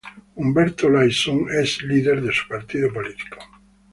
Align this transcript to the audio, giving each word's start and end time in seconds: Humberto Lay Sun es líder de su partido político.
Humberto 0.33 0.89
Lay 0.91 1.11
Sun 1.11 1.47
es 1.55 1.83
líder 1.83 2.23
de 2.23 2.33
su 2.33 2.47
partido 2.47 2.91
político. 2.91 3.37